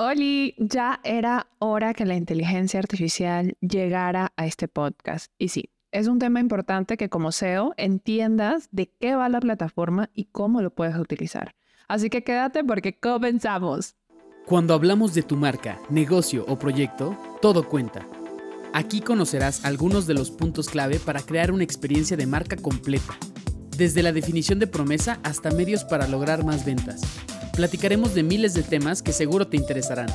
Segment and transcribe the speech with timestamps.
[0.00, 5.32] Oli, ya era hora que la inteligencia artificial llegara a este podcast.
[5.38, 10.08] Y sí, es un tema importante que como SEO entiendas de qué va la plataforma
[10.14, 11.56] y cómo lo puedes utilizar.
[11.88, 13.96] Así que quédate porque comenzamos.
[14.46, 18.06] Cuando hablamos de tu marca, negocio o proyecto, todo cuenta.
[18.72, 23.18] Aquí conocerás algunos de los puntos clave para crear una experiencia de marca completa,
[23.76, 27.00] desde la definición de promesa hasta medios para lograr más ventas
[27.58, 30.06] platicaremos de miles de temas que seguro te interesarán.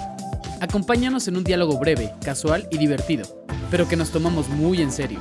[0.62, 5.20] Acompáñanos en un diálogo breve, casual y divertido, pero que nos tomamos muy en serio.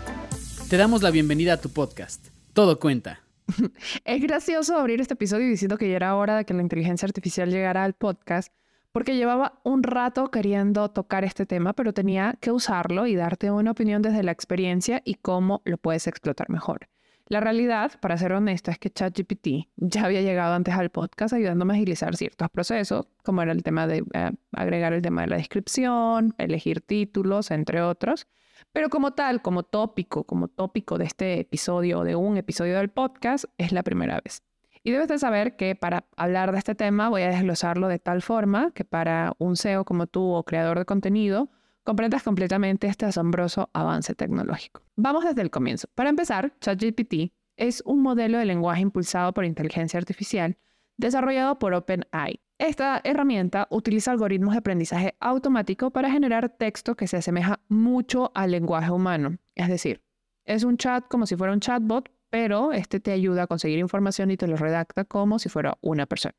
[0.71, 2.29] Te damos la bienvenida a tu podcast.
[2.53, 3.25] Todo cuenta.
[4.05, 7.51] es gracioso abrir este episodio diciendo que ya era hora de que la inteligencia artificial
[7.51, 8.53] llegara al podcast,
[8.93, 13.73] porque llevaba un rato queriendo tocar este tema, pero tenía que usarlo y darte una
[13.73, 16.87] opinión desde la experiencia y cómo lo puedes explotar mejor.
[17.33, 21.73] La realidad, para ser honesta, es que ChatGPT ya había llegado antes al podcast ayudándome
[21.73, 25.37] a agilizar ciertos procesos, como era el tema de eh, agregar el tema de la
[25.37, 28.27] descripción, elegir títulos, entre otros.
[28.71, 32.91] Pero como tal, como tópico, como tópico de este episodio o de un episodio del
[32.91, 34.43] podcast, es la primera vez.
[34.85, 38.21] Y debes de saber que para hablar de este tema voy a desglosarlo de tal
[38.21, 41.49] forma que para un SEO como tú o creador de contenido,
[41.85, 44.83] comprendas completamente este asombroso avance tecnológico.
[44.97, 45.89] Vamos desde el comienzo.
[45.95, 50.57] Para empezar, ChatGPT es un modelo de lenguaje impulsado por inteligencia artificial
[50.97, 52.41] desarrollado por OpenAI.
[52.59, 58.53] Esta herramienta utiliza algoritmos de aprendizaje automático para generar texto que se asemeja mucho al
[58.53, 59.39] lenguaje humano.
[59.55, 60.03] Es decir,
[60.45, 64.31] es un chat como si fuera un chatbot, pero este te ayuda a conseguir información
[64.31, 66.35] y te lo redacta como si fuera una persona.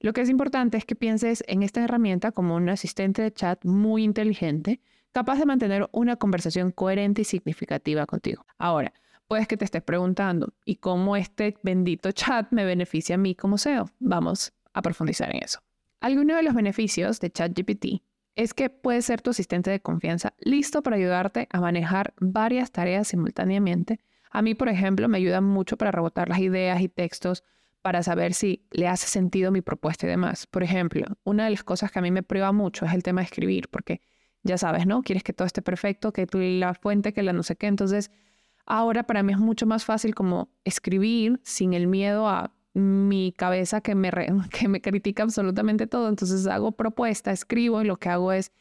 [0.00, 3.64] Lo que es importante es que pienses en esta herramienta como un asistente de chat
[3.64, 4.80] muy inteligente,
[5.12, 8.46] capaz de mantener una conversación coherente y significativa contigo.
[8.58, 8.92] Ahora,
[9.26, 13.58] puedes que te estés preguntando, ¿y cómo este bendito chat me beneficia a mí como
[13.58, 13.90] SEO?
[13.98, 15.60] Vamos a profundizar en eso.
[16.00, 18.02] Alguno de los beneficios de ChatGPT
[18.36, 23.08] es que puede ser tu asistente de confianza listo para ayudarte a manejar varias tareas
[23.08, 23.98] simultáneamente.
[24.30, 27.42] A mí, por ejemplo, me ayuda mucho para rebotar las ideas y textos
[27.82, 30.46] para saber si le hace sentido mi propuesta y demás.
[30.46, 33.20] Por ejemplo, una de las cosas que a mí me prueba mucho es el tema
[33.20, 34.00] de escribir, porque
[34.42, 35.02] ya sabes, ¿no?
[35.02, 37.66] Quieres que todo esté perfecto, que tú la fuente, que la no sé qué.
[37.66, 38.10] Entonces,
[38.66, 43.80] ahora para mí es mucho más fácil como escribir sin el miedo a mi cabeza
[43.80, 44.10] que me,
[44.50, 46.08] que me critica absolutamente todo.
[46.08, 48.52] Entonces hago propuesta, escribo y lo que hago es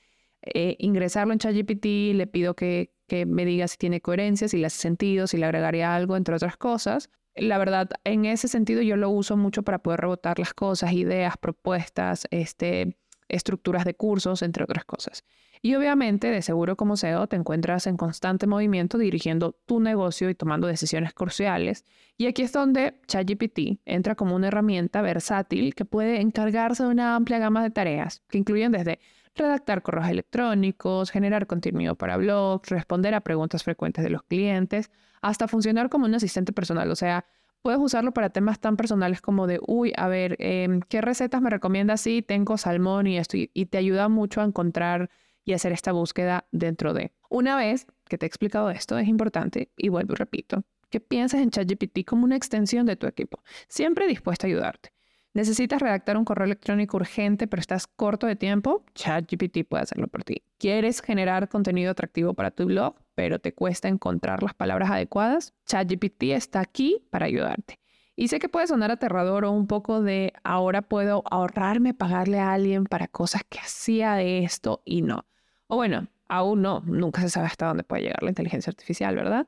[0.41, 1.85] eh, ingresarlo en ChatGPT,
[2.16, 5.45] le pido que, que me diga si tiene coherencia, si le hace sentido, si le
[5.45, 9.79] agregaría algo, entre otras cosas la verdad, en ese sentido yo lo uso mucho para
[9.79, 12.97] poder rebotar las cosas, ideas, propuestas, este,
[13.29, 15.23] estructuras de cursos, entre otras cosas.
[15.61, 20.35] Y obviamente, de seguro como SEO, te encuentras en constante movimiento dirigiendo tu negocio y
[20.35, 21.83] tomando decisiones cruciales.
[22.15, 27.15] Y aquí es donde ChatGPT entra como una herramienta versátil que puede encargarse de una
[27.15, 28.99] amplia gama de tareas, que incluyen desde
[29.37, 35.47] redactar correos electrónicos, generar contenido para blogs, responder a preguntas frecuentes de los clientes, hasta
[35.47, 36.91] funcionar como un asistente personal.
[36.91, 37.25] O sea,
[37.61, 41.49] puedes usarlo para temas tan personales como de, uy, a ver, em, ¿qué recetas me
[41.49, 42.01] recomiendas?
[42.01, 45.09] Sí, tengo salmón y esto, y te ayuda mucho a encontrar
[45.43, 47.13] y hacer esta búsqueda dentro de.
[47.29, 51.41] Una vez que te he explicado esto, es importante, y vuelvo y repito, que pienses
[51.41, 54.97] en ChatGPT como una extensión de tu equipo, siempre dispuesta a ayudarte.
[55.37, 58.83] ¿Necesitas redactar un correo electrónico urgente pero estás corto de tiempo?
[58.95, 60.41] ChatGPT puede hacerlo por ti.
[60.57, 65.53] ¿Quieres generar contenido atractivo para tu blog pero te cuesta encontrar las palabras adecuadas?
[65.67, 67.77] ChatGPT está aquí para ayudarte.
[68.15, 72.53] Y sé que puede sonar aterrador o un poco de ahora puedo ahorrarme pagarle a
[72.53, 75.27] alguien para cosas que hacía de esto y no.
[75.67, 79.45] O bueno, aún no, nunca se sabe hasta dónde puede llegar la inteligencia artificial, ¿verdad?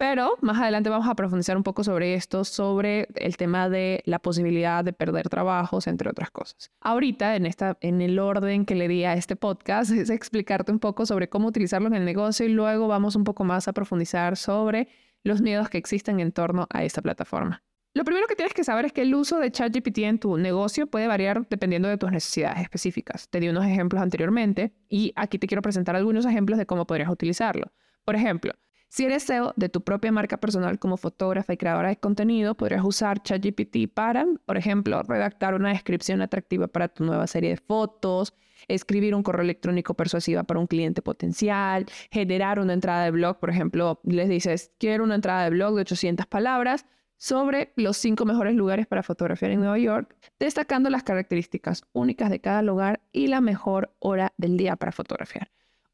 [0.00, 4.18] Pero más adelante vamos a profundizar un poco sobre esto, sobre el tema de la
[4.18, 6.70] posibilidad de perder trabajos, entre otras cosas.
[6.80, 10.78] Ahorita, en, esta, en el orden que le di a este podcast, es explicarte un
[10.78, 14.38] poco sobre cómo utilizarlo en el negocio y luego vamos un poco más a profundizar
[14.38, 14.88] sobre
[15.22, 17.62] los miedos que existen en torno a esta plataforma.
[17.92, 20.86] Lo primero que tienes que saber es que el uso de ChatGPT en tu negocio
[20.86, 23.28] puede variar dependiendo de tus necesidades específicas.
[23.28, 27.10] Te di unos ejemplos anteriormente y aquí te quiero presentar algunos ejemplos de cómo podrías
[27.10, 27.70] utilizarlo.
[28.06, 28.54] Por ejemplo,
[28.90, 32.84] si eres SEO de tu propia marca personal como fotógrafa y creadora de contenido, podrías
[32.84, 38.34] usar ChatGPT para, por ejemplo, redactar una descripción atractiva para tu nueva serie de fotos,
[38.66, 43.50] escribir un correo electrónico persuasiva para un cliente potencial, generar una entrada de blog, por
[43.50, 46.84] ejemplo, les dices, quiero una entrada de blog de 800 palabras
[47.16, 52.40] sobre los cinco mejores lugares para fotografiar en Nueva York, destacando las características únicas de
[52.40, 55.48] cada lugar y la mejor hora del día para fotografiar.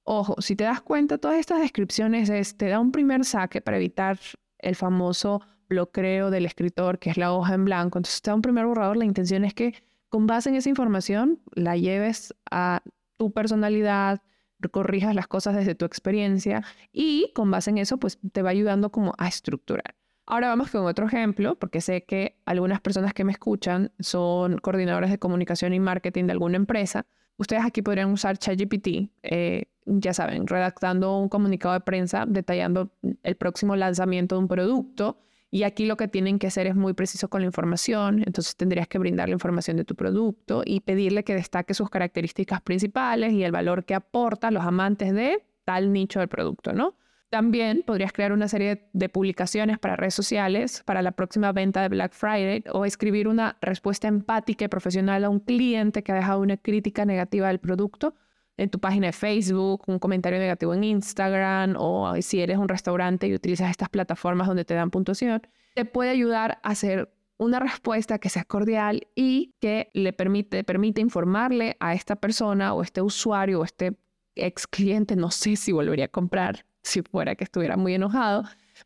[0.08, 4.18] Ojo, si te das cuenta, todas estas descripciones te da un primer saque para evitar
[4.58, 7.98] el famoso bloqueo del escritor, que es la hoja en blanco.
[7.98, 8.96] Entonces te da un primer borrador.
[8.96, 9.74] La intención es que
[10.08, 12.82] con base en esa información, la lleves a
[13.16, 14.22] tu personalidad,
[14.70, 16.62] corrijas las cosas desde tu experiencia
[16.92, 19.94] y con base en eso, pues te va ayudando como a estructurar.
[20.26, 25.10] Ahora vamos con otro ejemplo, porque sé que algunas personas que me escuchan son coordinadores
[25.10, 27.06] de comunicación y marketing de alguna empresa.
[27.38, 32.90] Ustedes aquí podrían usar ChatGPT, eh, ya saben, redactando un comunicado de prensa detallando
[33.22, 35.18] el próximo lanzamiento de un producto.
[35.50, 38.22] Y aquí lo que tienen que hacer es muy preciso con la información.
[38.26, 42.60] Entonces tendrías que brindar la información de tu producto y pedirle que destaque sus características
[42.62, 46.96] principales y el valor que aporta a los amantes de tal nicho del producto, ¿no?
[47.28, 51.88] También podrías crear una serie de publicaciones para redes sociales para la próxima venta de
[51.88, 56.40] Black Friday o escribir una respuesta empática y profesional a un cliente que ha dejado
[56.40, 58.14] una crítica negativa del producto
[58.56, 63.26] en tu página de Facebook, un comentario negativo en Instagram o si eres un restaurante
[63.26, 65.42] y utilizas estas plataformas donde te dan puntuación,
[65.74, 71.00] te puede ayudar a hacer una respuesta que sea cordial y que le permite, permite
[71.00, 73.98] informarle a esta persona o este usuario o este
[74.36, 78.44] ex cliente, no sé si volvería a comprar si fuera que estuviera muy enojado,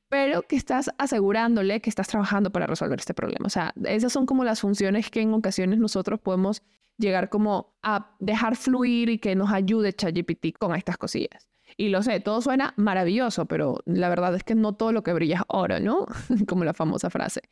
[0.09, 3.47] pero que estás asegurándole que estás trabajando para resolver este problema.
[3.47, 6.63] O sea, esas son como las funciones que en ocasiones nosotros podemos
[6.97, 11.49] llegar como a dejar fluir y que nos ayude ChatGPT con estas cosillas.
[11.77, 15.13] Y lo sé, todo suena maravilloso, pero la verdad es que no todo lo que
[15.13, 16.07] brilla es oro, ¿no?
[16.49, 17.43] como la famosa frase.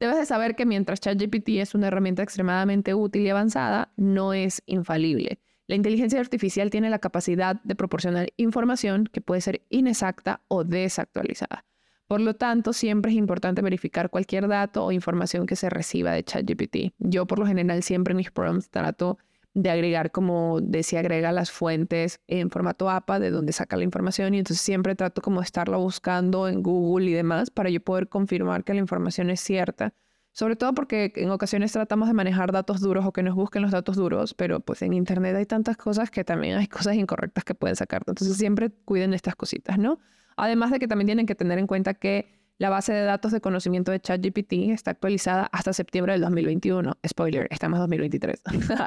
[0.00, 4.62] Debes de saber que mientras ChatGPT es una herramienta extremadamente útil y avanzada, no es
[4.66, 5.40] infalible.
[5.68, 11.66] La inteligencia artificial tiene la capacidad de proporcionar información que puede ser inexacta o desactualizada.
[12.06, 16.24] Por lo tanto, siempre es importante verificar cualquier dato o información que se reciba de
[16.24, 16.94] ChatGPT.
[16.98, 19.18] Yo por lo general siempre en mis prompts trato
[19.52, 23.84] de agregar como de si agrega las fuentes en formato APA de donde saca la
[23.84, 27.80] información y entonces siempre trato como de estarlo buscando en Google y demás para yo
[27.80, 29.92] poder confirmar que la información es cierta
[30.38, 33.72] sobre todo porque en ocasiones tratamos de manejar datos duros o que nos busquen los
[33.72, 37.56] datos duros, pero pues en Internet hay tantas cosas que también hay cosas incorrectas que
[37.56, 38.04] pueden sacar.
[38.06, 39.98] Entonces siempre cuiden estas cositas, ¿no?
[40.36, 43.40] Además de que también tienen que tener en cuenta que la base de datos de
[43.40, 46.98] conocimiento de ChatGPT está actualizada hasta septiembre del 2021.
[47.04, 48.40] Spoiler, estamos en 2023.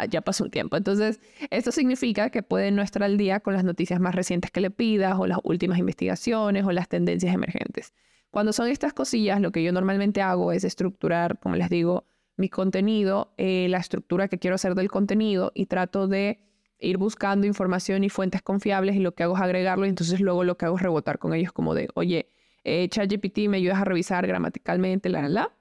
[0.10, 0.78] ya pasó un tiempo.
[0.78, 1.20] Entonces,
[1.50, 4.72] esto significa que puede no estar al día con las noticias más recientes que le
[4.72, 7.92] pidas o las últimas investigaciones o las tendencias emergentes.
[8.32, 12.06] Cuando son estas cosillas, lo que yo normalmente hago es estructurar, como les digo,
[12.38, 16.40] mi contenido, eh, la estructura que quiero hacer del contenido y trato de
[16.80, 20.44] ir buscando información y fuentes confiables y lo que hago es agregarlo y entonces luego
[20.44, 22.30] lo que hago es rebotar con ellos como de, oye,
[22.64, 25.52] eh, ChatGPT me ayudas a revisar gramaticalmente, la, la, la.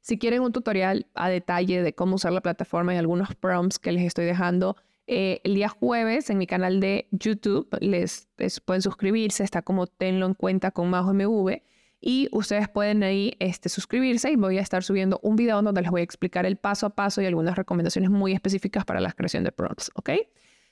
[0.00, 3.92] Si quieren un tutorial a detalle de cómo usar la plataforma y algunos prompts que
[3.92, 4.76] les estoy dejando,
[5.06, 8.28] eh, el día jueves en mi canal de YouTube les,
[8.64, 11.60] pueden suscribirse, está como tenlo en cuenta con Majo MV
[12.04, 15.90] y ustedes pueden ahí este, suscribirse y voy a estar subiendo un video donde les
[15.90, 19.44] voy a explicar el paso a paso y algunas recomendaciones muy específicas para la creación
[19.44, 20.10] de prompts, ¿ok?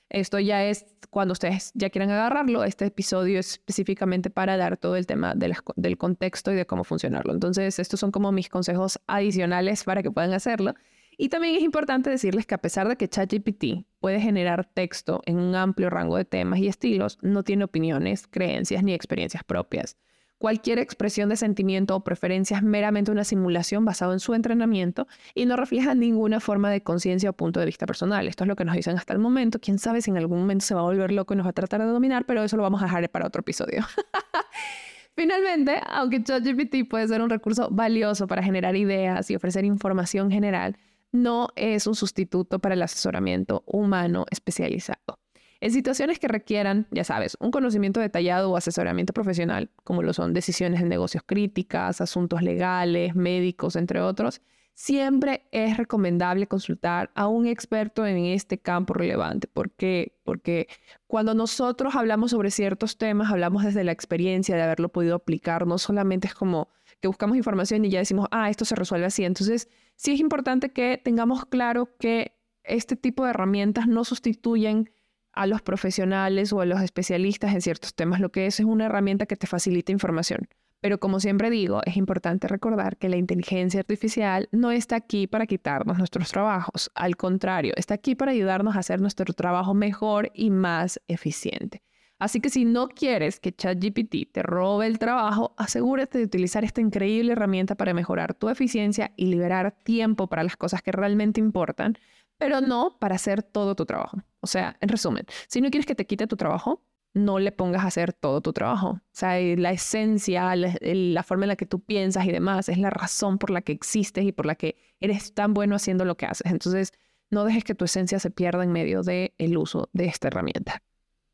[0.09, 2.65] Esto ya es cuando ustedes ya quieran agarrarlo.
[2.65, 7.31] Este episodio es específicamente para dar todo el tema del contexto y de cómo funcionarlo.
[7.31, 10.73] Entonces, estos son como mis consejos adicionales para que puedan hacerlo.
[11.17, 15.37] Y también es importante decirles que a pesar de que ChatGPT puede generar texto en
[15.37, 19.95] un amplio rango de temas y estilos, no tiene opiniones, creencias ni experiencias propias.
[20.41, 25.45] Cualquier expresión de sentimiento o preferencia es meramente una simulación basada en su entrenamiento y
[25.45, 28.27] no refleja ninguna forma de conciencia o punto de vista personal.
[28.27, 29.59] Esto es lo que nos dicen hasta el momento.
[29.59, 31.53] Quién sabe si en algún momento se va a volver loco y nos va a
[31.53, 33.85] tratar de dominar, pero eso lo vamos a dejar para otro episodio.
[35.15, 40.75] Finalmente, aunque ChatGPT puede ser un recurso valioso para generar ideas y ofrecer información general,
[41.11, 45.20] no es un sustituto para el asesoramiento humano especializado.
[45.61, 50.33] En situaciones que requieran, ya sabes, un conocimiento detallado o asesoramiento profesional, como lo son
[50.33, 54.41] decisiones de negocios críticas, asuntos legales, médicos, entre otros,
[54.73, 59.47] siempre es recomendable consultar a un experto en este campo relevante.
[59.47, 60.17] ¿Por qué?
[60.23, 60.67] Porque
[61.05, 65.77] cuando nosotros hablamos sobre ciertos temas, hablamos desde la experiencia de haberlo podido aplicar, no
[65.77, 66.69] solamente es como
[67.01, 69.25] que buscamos información y ya decimos, ah, esto se resuelve así.
[69.25, 74.89] Entonces, sí es importante que tengamos claro que este tipo de herramientas no sustituyen
[75.33, 78.19] a los profesionales o a los especialistas en ciertos temas.
[78.19, 80.47] Lo que es es una herramienta que te facilita información.
[80.81, 85.45] Pero como siempre digo, es importante recordar que la inteligencia artificial no está aquí para
[85.45, 86.89] quitarnos nuestros trabajos.
[86.95, 91.83] Al contrario, está aquí para ayudarnos a hacer nuestro trabajo mejor y más eficiente.
[92.17, 96.79] Así que si no quieres que ChatGPT te robe el trabajo, asegúrate de utilizar esta
[96.79, 101.97] increíble herramienta para mejorar tu eficiencia y liberar tiempo para las cosas que realmente importan
[102.41, 104.17] pero no para hacer todo tu trabajo.
[104.39, 106.83] O sea, en resumen, si no quieres que te quite tu trabajo,
[107.13, 108.89] no le pongas a hacer todo tu trabajo.
[108.89, 112.89] O sea, la esencia, la, forma en la que tú piensas y demás, es la
[112.89, 116.25] razón por la que existes y por la que eres tan bueno haciendo lo que
[116.25, 116.51] haces.
[116.51, 116.93] Entonces,
[117.29, 120.81] No dejes que tu esencia se pierda en medio del el uso de esta herramienta.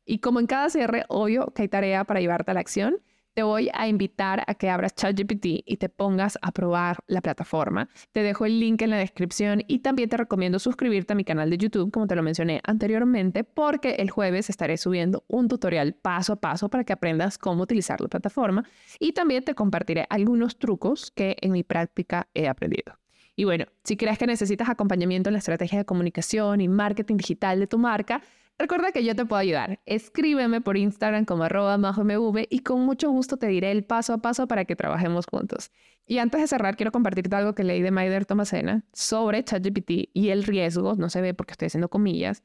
[0.04, 2.98] Y como en cada cierre, obvio que hay tarea para llevarte a la acción
[3.38, 7.88] te voy a invitar a que abras ChatGPT y te pongas a probar la plataforma.
[8.10, 11.48] Te dejo el link en la descripción y también te recomiendo suscribirte a mi canal
[11.48, 16.32] de YouTube, como te lo mencioné anteriormente, porque el jueves estaré subiendo un tutorial paso
[16.32, 18.64] a paso para que aprendas cómo utilizar la plataforma
[18.98, 22.98] y también te compartiré algunos trucos que en mi práctica he aprendido.
[23.36, 27.60] Y bueno, si crees que necesitas acompañamiento en la estrategia de comunicación y marketing digital
[27.60, 28.20] de tu marca,
[28.58, 29.80] Recuerda que yo te puedo ayudar.
[29.86, 34.18] Escríbeme por Instagram como arroba mv y con mucho gusto te diré el paso a
[34.18, 35.70] paso para que trabajemos juntos.
[36.06, 40.30] Y antes de cerrar, quiero compartirte algo que leí de Maider Tomasena sobre ChatGPT y
[40.30, 42.42] el riesgo, no se ve porque estoy haciendo comillas,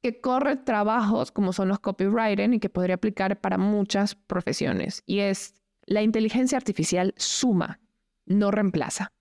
[0.00, 5.02] que corre trabajos como son los copywriting y que podría aplicar para muchas profesiones.
[5.06, 5.54] Y es,
[5.86, 7.80] la inteligencia artificial suma,
[8.24, 9.12] no reemplaza.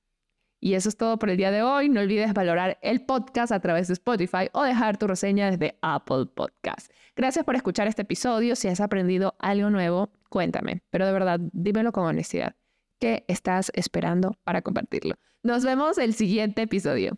[0.64, 1.90] Y eso es todo por el día de hoy.
[1.90, 6.28] No olvides valorar el podcast a través de Spotify o dejar tu reseña desde Apple
[6.34, 6.90] Podcast.
[7.18, 8.56] Gracias por escuchar este episodio.
[8.56, 10.82] Si has aprendido algo nuevo, cuéntame.
[10.90, 12.56] Pero de verdad, dímelo con honestidad.
[12.98, 15.16] ¿Qué estás esperando para compartirlo?
[15.42, 17.18] Nos vemos el siguiente episodio.